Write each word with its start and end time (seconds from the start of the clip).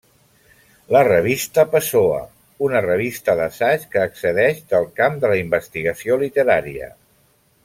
La 0.95 1.01
Revista 1.07 1.65
Pessoa, 1.73 2.17
una 2.69 2.81
revista 2.85 3.37
d'assaig 3.43 3.85
que 3.95 4.07
excedeix 4.07 4.65
del 4.75 4.89
camp 5.03 5.21
de 5.27 5.33
la 5.35 5.39
investigació 5.45 6.19
literària. 6.27 6.91